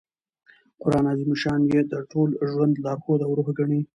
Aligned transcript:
قران 0.81 1.05
عظیم 1.11 1.29
الشان 1.33 1.59
ئې 1.69 1.79
د 1.91 1.93
ټول 2.11 2.29
ژوند 2.51 2.73
لارښود 2.85 3.21
او 3.23 3.31
روح 3.37 3.47
ګڼي. 3.57 3.79